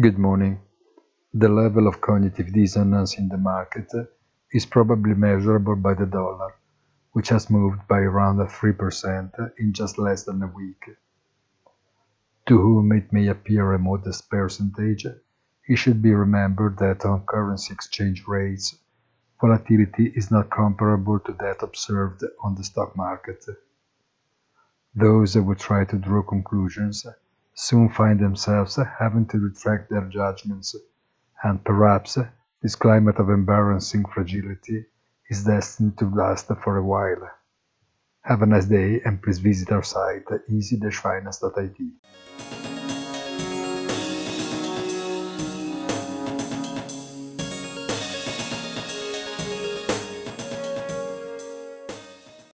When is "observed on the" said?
21.62-22.64